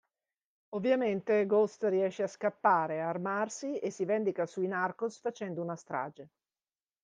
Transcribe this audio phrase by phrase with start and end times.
[0.69, 6.29] Ovviamente Ghost riesce a scappare, armarsi e si vendica sui narcos facendo una strage.